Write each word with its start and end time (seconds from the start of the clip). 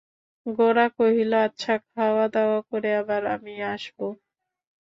গোরা 0.45 0.85
কহিল, 0.97 1.31
আচ্ছা, 1.41 1.73
খাওয়াদাওয়া 1.87 2.59
করে 2.69 2.89
আবার 3.01 3.21
আমি 3.35 3.53
আসব। 3.67 3.97